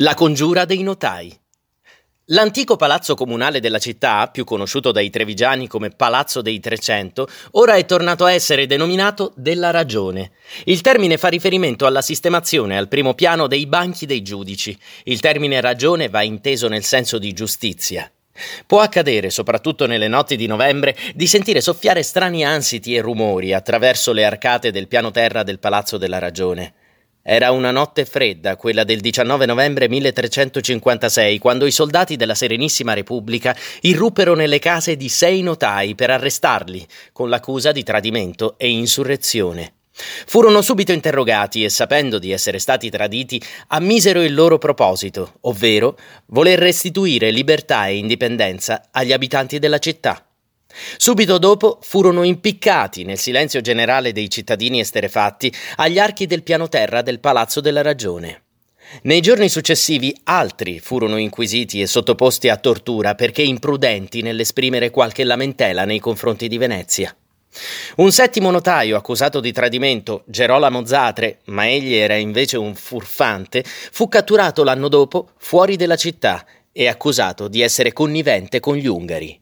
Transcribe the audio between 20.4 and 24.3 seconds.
novembre, di sentire soffiare strani ansiti e rumori attraverso le